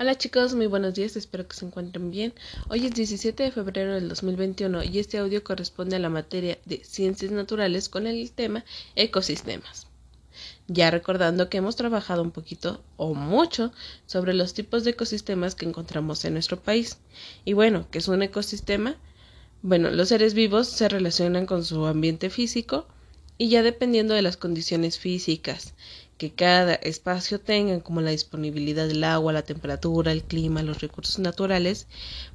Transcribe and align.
Hola 0.00 0.16
chicos, 0.16 0.54
muy 0.54 0.66
buenos 0.66 0.94
días, 0.94 1.14
espero 1.16 1.46
que 1.46 1.54
se 1.54 1.66
encuentren 1.66 2.10
bien. 2.10 2.32
Hoy 2.70 2.86
es 2.86 2.94
17 2.94 3.42
de 3.42 3.50
febrero 3.50 3.92
del 3.92 4.08
2021 4.08 4.82
y 4.84 4.98
este 4.98 5.18
audio 5.18 5.44
corresponde 5.44 5.96
a 5.96 5.98
la 5.98 6.08
materia 6.08 6.56
de 6.64 6.82
ciencias 6.82 7.30
naturales 7.32 7.90
con 7.90 8.06
el 8.06 8.30
tema 8.30 8.64
ecosistemas. 8.96 9.88
Ya 10.68 10.90
recordando 10.90 11.50
que 11.50 11.58
hemos 11.58 11.76
trabajado 11.76 12.22
un 12.22 12.30
poquito 12.30 12.82
o 12.96 13.12
mucho 13.12 13.72
sobre 14.06 14.32
los 14.32 14.54
tipos 14.54 14.84
de 14.84 14.92
ecosistemas 14.92 15.54
que 15.54 15.66
encontramos 15.66 16.24
en 16.24 16.32
nuestro 16.32 16.58
país. 16.58 16.96
Y 17.44 17.52
bueno, 17.52 17.86
¿qué 17.90 17.98
es 17.98 18.08
un 18.08 18.22
ecosistema? 18.22 18.96
Bueno, 19.60 19.90
los 19.90 20.08
seres 20.08 20.32
vivos 20.32 20.66
se 20.66 20.88
relacionan 20.88 21.44
con 21.44 21.62
su 21.62 21.84
ambiente 21.84 22.30
físico 22.30 22.86
y 23.36 23.50
ya 23.50 23.62
dependiendo 23.62 24.14
de 24.14 24.22
las 24.22 24.38
condiciones 24.38 24.98
físicas 24.98 25.74
que 26.20 26.30
cada 26.30 26.74
espacio 26.74 27.40
tenga, 27.40 27.80
como 27.80 28.02
la 28.02 28.10
disponibilidad 28.10 28.86
del 28.86 29.04
agua, 29.04 29.32
la 29.32 29.40
temperatura, 29.40 30.12
el 30.12 30.22
clima, 30.22 30.62
los 30.62 30.82
recursos 30.82 31.18
naturales, 31.18 31.86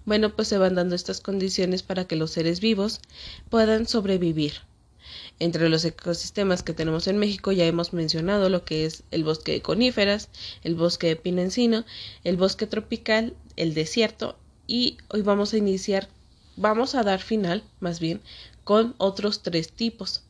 bueno, 0.05 0.35
pues 0.35 0.47
se 0.47 0.57
van 0.57 0.73
dando 0.73 0.95
estas 0.95 1.21
condiciones 1.21 1.83
para 1.83 2.05
que 2.05 2.15
los 2.15 2.31
seres 2.31 2.61
vivos 2.61 2.99
puedan 3.51 3.87
sobrevivir. 3.87 4.53
Entre 5.37 5.69
los 5.69 5.85
ecosistemas 5.85 6.63
que 6.63 6.73
tenemos 6.73 7.05
en 7.05 7.19
México 7.19 7.51
ya 7.51 7.65
hemos 7.65 7.93
mencionado 7.93 8.49
lo 8.49 8.65
que 8.65 8.87
es 8.87 9.03
el 9.11 9.23
bosque 9.23 9.51
de 9.51 9.61
coníferas, 9.61 10.29
el 10.63 10.73
bosque 10.73 11.05
de 11.05 11.15
pino 11.15 11.43
encino, 11.43 11.85
el 12.23 12.37
bosque 12.37 12.65
tropical, 12.65 13.35
el 13.55 13.75
desierto 13.75 14.35
y 14.65 14.97
hoy 15.09 15.21
vamos 15.21 15.53
a 15.53 15.57
iniciar, 15.57 16.09
vamos 16.55 16.95
a 16.95 17.03
dar 17.03 17.21
final 17.21 17.63
más 17.79 17.99
bien 17.99 18.19
con 18.63 18.95
otros 18.97 19.43
tres 19.43 19.71
tipos. 19.71 20.23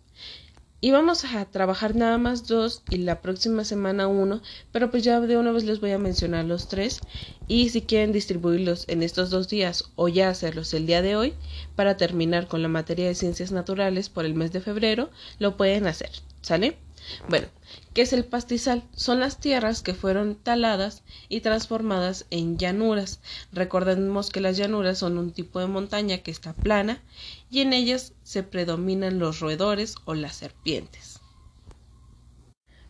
Y 0.82 0.92
vamos 0.92 1.26
a 1.26 1.46
trabajar 1.46 1.96
nada 1.96 2.18
más 2.18 2.48
dos 2.48 2.84
y 2.90 2.98
la 3.00 3.22
próxima 3.22 3.66
semana 3.66 4.08
uno, 4.08 4.42
pero 4.72 4.92
pues 4.92 5.04
ya 5.04 5.20
de 5.20 5.38
una 5.38 5.52
vez 5.52 5.64
les 5.64 5.80
voy 5.82 5.92
a 5.92 5.98
mencionar 5.98 6.46
los 6.46 6.68
tres 6.68 7.02
y 7.48 7.70
si 7.70 7.82
quieren 7.82 8.12
distribuirlos 8.12 8.88
en 8.88 9.02
estos 9.04 9.30
dos 9.32 9.48
días 9.50 9.92
o 9.96 10.08
ya 10.08 10.30
hacerlos 10.30 10.74
el 10.74 10.86
día 10.86 11.02
de 11.02 11.16
hoy 11.16 11.34
para 11.76 11.98
terminar 11.98 12.48
con 12.48 12.62
la 12.62 12.68
materia 12.68 13.08
de 13.08 13.16
ciencias 13.16 13.52
naturales 13.52 14.10
por 14.10 14.26
el 14.26 14.36
mes 14.36 14.52
de 14.52 14.62
febrero, 14.62 15.12
lo 15.40 15.58
pueden 15.58 15.88
hacer, 15.88 16.12
¿sale? 16.42 16.85
Bueno, 17.28 17.48
¿qué 17.94 18.02
es 18.04 18.14
el 18.14 18.26
pastizal? 18.26 18.84
Son 18.96 19.20
las 19.20 19.40
tierras 19.40 19.82
que 19.82 19.94
fueron 19.94 20.36
taladas 20.36 21.04
y 21.30 21.42
transformadas 21.42 22.26
en 22.30 22.58
llanuras. 22.58 23.20
Recordemos 23.52 24.30
que 24.30 24.42
las 24.42 24.58
llanuras 24.58 24.98
son 25.00 25.18
un 25.18 25.32
tipo 25.32 25.60
de 25.60 25.68
montaña 25.68 26.20
que 26.20 26.32
está 26.32 26.54
plana 26.54 27.04
y 27.50 27.62
en 27.62 27.74
ellas 27.74 28.14
se 28.24 28.44
predominan 28.44 29.20
los 29.20 29.40
roedores 29.40 29.96
o 30.06 30.14
las 30.14 30.36
serpientes. 30.36 31.22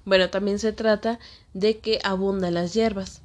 Bueno, 0.06 0.30
también 0.30 0.60
se 0.60 0.72
trata 0.72 1.20
de 1.54 1.80
que 1.80 2.00
abundan 2.04 2.54
las 2.54 2.74
hierbas 2.74 3.25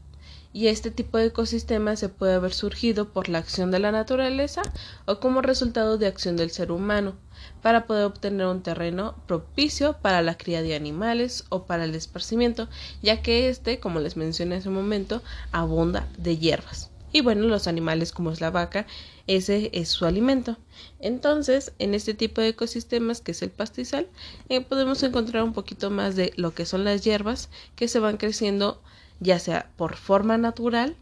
y 0.53 0.67
este 0.67 0.91
tipo 0.91 1.19
de 1.19 1.27
ecosistema 1.27 1.95
se 1.97 2.09
puede 2.09 2.35
haber 2.35 2.53
surgido 2.53 3.09
por 3.13 3.29
la 3.29 3.39
acción 3.39 3.71
de 3.71 3.79
la 3.79 3.93
naturaleza 3.93 4.63
o 5.07 5.21
como 5.21 5.43
resultado 5.43 5.97
de 5.97 6.07
acción 6.07 6.37
del 6.37 6.51
ser 6.51 6.73
humano 6.73 7.15
para 7.63 7.87
poder 7.87 8.05
obtener 8.05 8.47
un 8.47 8.63
terreno 8.63 9.15
propicio 9.27 9.97
para 10.03 10.23
la 10.23 10.37
cría 10.37 10.63
de 10.63 10.75
animales 10.75 11.45
o 11.51 11.65
para 11.65 11.85
el 11.85 11.95
esparcimiento, 11.95 12.69
ya 13.03 13.23
que 13.23 13.49
este, 13.49 13.79
como 13.79 14.01
les 14.01 14.17
mencioné 14.17 14.57
hace 14.57 14.69
un 14.69 14.75
momento, 14.75 15.23
abunda 15.53 16.09
de 16.19 16.37
hierbas. 16.37 16.91
Y 17.13 17.23
bueno, 17.23 17.47
los 17.47 17.67
animales 17.67 18.13
como 18.13 18.31
es 18.31 18.41
la 18.41 18.51
vaca, 18.51 18.87
ese 19.27 19.71
es 19.73 19.89
su 19.89 20.07
alimento. 20.07 20.59
Entonces, 21.01 21.73
en 21.79 21.95
este 21.95 22.15
tipo 22.15 22.41
de 22.41 22.49
ecosistemas 22.49 23.21
que 23.21 23.33
es 23.33 23.43
el 23.43 23.51
pastizal, 23.51 24.09
eh, 24.49 24.61
podemos 24.61 25.03
encontrar 25.03 25.43
un 25.43 25.53
poquito 25.53 25.91
más 25.91 26.15
de 26.15 26.33
lo 26.37 26.55
que 26.55 26.67
son 26.67 26.85
las 26.85 27.03
hierbas 27.03 27.49
que 27.75 27.89
se 27.89 27.99
van 27.99 28.17
creciendo 28.17 28.81
ya 29.21 29.39
sea 29.39 29.71
por 29.77 29.97
forma 29.97 30.39
natural 30.39 30.97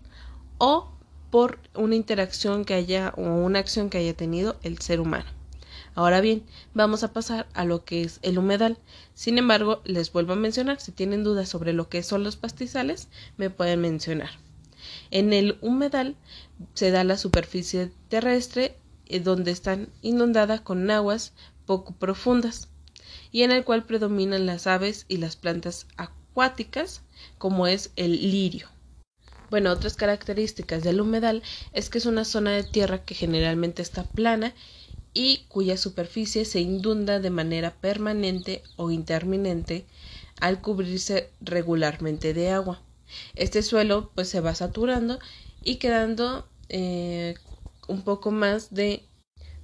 o 0.59 0.91
por 1.31 1.59
una 1.75 1.95
interacción 1.95 2.65
que 2.65 2.75
haya 2.75 3.13
o 3.17 3.23
una 3.23 3.61
acción 3.61 3.91
que 3.91 3.99
haya 3.99 4.15
tenido 4.15 4.57
el 4.63 4.79
ser 4.79 5.01
humano. 5.01 5.27
Ahora 5.95 6.21
bien, 6.21 6.45
vamos 6.75 7.03
a 7.03 7.13
pasar 7.13 7.49
a 7.55 7.65
lo 7.65 7.85
que 7.85 8.03
es 8.03 8.21
el 8.23 8.39
humedal. 8.39 8.79
Sin 9.15 9.37
embargo, 9.39 9.83
les 9.85 10.13
vuelvo 10.13 10.35
a 10.35 10.37
mencionar, 10.37 10.81
si 10.81 10.93
tienen 10.93 11.25
dudas 11.25 11.49
sobre 11.49 11.73
lo 11.73 11.89
que 11.89 12.03
son 12.03 12.23
los 12.23 12.37
pastizales, 12.37 13.09
me 13.37 13.51
pueden 13.51 13.81
mencionar. 13.81 14.31
En 15.11 15.33
el 15.33 15.59
humedal 15.61 16.17
se 16.75 16.91
da 16.91 17.05
la 17.05 17.17
superficie 17.17 17.91
terrestre 18.09 18.79
eh, 19.07 19.21
donde 19.21 19.51
están 19.51 19.89
inundadas 20.03 20.61
con 20.61 20.91
aguas 20.91 21.33
poco 21.67 21.95
profundas 21.95 22.69
y 23.33 23.43
en 23.43 23.51
el 23.51 23.65
cual 23.65 23.85
predominan 23.85 24.47
las 24.47 24.67
aves 24.67 25.05
y 25.09 25.19
las 25.19 25.37
plantas 25.37 25.87
acuáticas 25.97 26.28
como 27.39 27.67
es 27.67 27.91
el 27.97 28.13
lirio. 28.31 28.69
Bueno, 29.51 29.73
otras 29.73 29.95
características 29.95 30.85
del 30.85 31.01
humedal 31.01 31.43
es 31.73 31.89
que 31.89 31.99
es 31.99 32.07
una 32.07 32.25
zona 32.25 32.53
de 32.53 32.65
tierra 32.65 33.03
que 33.03 33.15
generalmente 33.15 33.83
está 33.83 34.05
plana 34.05 34.55
y 35.15 35.45
cuya 35.49 35.77
superficie 35.77 36.45
se 36.45 36.61
inunda 36.61 37.19
de 37.19 37.31
manera 37.31 37.75
permanente 37.81 38.63
o 38.77 38.91
interminente 38.91 39.87
al 40.39 40.61
cubrirse 40.61 41.31
regularmente 41.41 42.35
de 42.35 42.51
agua. 42.51 42.83
Este 43.35 43.63
suelo 43.63 44.11
pues 44.15 44.29
se 44.29 44.41
va 44.41 44.55
saturando 44.55 45.19
y 45.65 45.77
quedando 45.77 46.47
eh, 46.69 47.35
un 47.89 48.03
poco 48.03 48.31
más 48.31 48.73
de, 48.75 49.03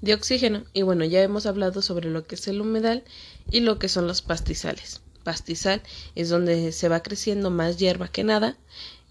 de 0.00 0.14
oxígeno. 0.14 0.64
Y 0.72 0.82
bueno, 0.82 1.04
ya 1.04 1.22
hemos 1.22 1.44
hablado 1.44 1.82
sobre 1.82 2.10
lo 2.10 2.26
que 2.26 2.36
es 2.36 2.48
el 2.48 2.62
humedal 2.62 3.04
y 3.50 3.60
lo 3.60 3.78
que 3.78 3.90
son 3.90 4.06
los 4.06 4.22
pastizales 4.22 5.03
pastizal 5.24 5.82
es 6.14 6.28
donde 6.28 6.70
se 6.72 6.88
va 6.88 7.02
creciendo 7.02 7.50
más 7.50 7.78
hierba 7.78 8.08
que 8.08 8.22
nada 8.22 8.56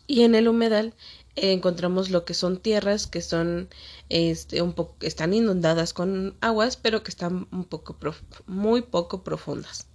y 0.07 0.21
en 0.21 0.35
el 0.35 0.47
humedal 0.47 0.93
eh, 1.35 1.51
encontramos 1.51 2.09
lo 2.11 2.23
que 2.25 2.33
son 2.33 2.59
tierras 2.59 3.07
que 3.07 3.21
son 3.21 3.69
este 4.09 4.61
un 4.61 4.75
están 5.01 5.33
inundadas 5.33 5.93
con 5.93 6.37
aguas 6.41 6.77
pero 6.77 7.03
que 7.03 7.11
están 7.11 7.47
un 7.51 7.65
poco 7.65 7.97
muy 8.47 8.81
poco 8.83 9.23
profundas. 9.23 9.87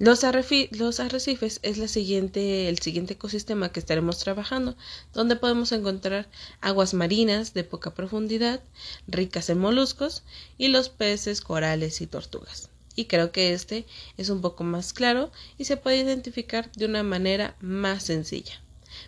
Los, 0.00 0.24
los, 0.70 1.00
arrecifes 1.00 1.58
es 1.64 1.90
siguiente, 1.90 2.68
el 2.68 2.78
siguiente 2.78 3.14
ecosistema 3.14 3.72
que 3.72 3.80
estaremos 3.80 4.18
trabajando, 4.18 4.76
donde 5.12 5.34
podemos 5.34 5.72
encontrar 5.72 6.28
aguas 6.60 6.94
marinas 6.94 7.52
de 7.52 7.64
poca 7.64 7.94
profundidad, 7.94 8.62
ricas 9.08 9.50
en 9.50 9.58
moluscos, 9.58 10.22
y 10.56 10.68
los 10.68 10.88
peces, 10.88 11.40
corales 11.40 12.00
y 12.00 12.06
tortugas 12.06 12.70
y 12.98 13.04
creo 13.04 13.30
que 13.30 13.52
este 13.52 13.86
es 14.16 14.28
un 14.28 14.40
poco 14.40 14.64
más 14.64 14.92
claro 14.92 15.30
y 15.56 15.66
se 15.66 15.76
puede 15.76 15.98
identificar 15.98 16.72
de 16.72 16.86
una 16.86 17.04
manera 17.04 17.56
más 17.60 18.02
sencilla. 18.02 18.60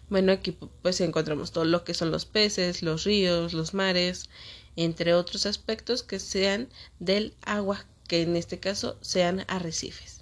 Bueno, 0.08 0.30
aquí 0.30 0.56
pues 0.80 1.00
encontramos 1.00 1.50
todo 1.50 1.64
lo 1.64 1.82
que 1.82 1.92
son 1.92 2.12
los 2.12 2.24
peces, 2.24 2.84
los 2.84 3.02
ríos, 3.02 3.52
los 3.52 3.74
mares, 3.74 4.30
entre 4.76 5.12
otros 5.14 5.44
aspectos 5.44 6.04
que 6.04 6.20
sean 6.20 6.68
del 7.00 7.34
agua, 7.42 7.84
que 8.06 8.22
en 8.22 8.36
este 8.36 8.60
caso 8.60 8.96
sean 9.00 9.44
arrecifes. 9.48 10.19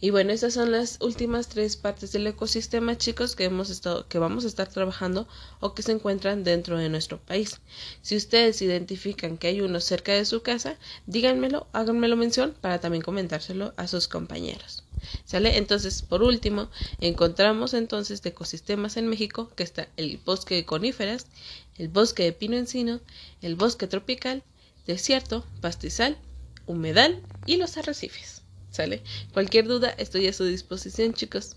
Y 0.00 0.10
bueno, 0.10 0.32
estas 0.32 0.54
son 0.54 0.70
las 0.70 0.98
últimas 1.00 1.48
tres 1.48 1.76
partes 1.76 2.12
del 2.12 2.28
ecosistema, 2.28 2.96
chicos, 2.96 3.34
que 3.34 3.44
hemos 3.44 3.68
estado, 3.68 4.06
que 4.06 4.20
vamos 4.20 4.44
a 4.44 4.46
estar 4.46 4.68
trabajando 4.68 5.26
o 5.58 5.74
que 5.74 5.82
se 5.82 5.90
encuentran 5.90 6.44
dentro 6.44 6.78
de 6.78 6.88
nuestro 6.88 7.18
país. 7.18 7.60
Si 8.00 8.14
ustedes 8.14 8.62
identifican 8.62 9.38
que 9.38 9.48
hay 9.48 9.60
uno 9.60 9.80
cerca 9.80 10.12
de 10.12 10.24
su 10.24 10.40
casa, 10.42 10.76
díganmelo, 11.06 11.66
háganmelo 11.72 12.14
mención 12.14 12.54
para 12.60 12.80
también 12.80 13.02
comentárselo 13.02 13.74
a 13.76 13.88
sus 13.88 14.06
compañeros. 14.06 14.84
¿Sale? 15.24 15.58
Entonces, 15.58 16.02
por 16.02 16.22
último, 16.22 16.70
encontramos 17.00 17.74
entonces 17.74 18.22
de 18.22 18.30
ecosistemas 18.30 18.96
en 18.96 19.08
México, 19.08 19.50
que 19.56 19.64
está 19.64 19.88
el 19.96 20.18
bosque 20.24 20.54
de 20.54 20.64
coníferas, 20.64 21.26
el 21.76 21.88
bosque 21.88 22.22
de 22.22 22.32
pino 22.32 22.56
encino, 22.56 23.00
el 23.42 23.56
bosque 23.56 23.88
tropical, 23.88 24.44
desierto, 24.86 25.44
pastizal, 25.60 26.16
humedal 26.66 27.20
y 27.46 27.56
los 27.56 27.76
arrecifes. 27.76 28.42
¿Sale? 28.70 29.02
Cualquier 29.32 29.66
duda, 29.66 29.90
estoy 29.90 30.26
a 30.26 30.32
su 30.32 30.44
disposición, 30.44 31.14
chicos. 31.14 31.56